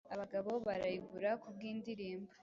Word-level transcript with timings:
abagabo 0.13 0.51
barayigura 0.67 1.29
kubwindirimbo? 1.41 2.31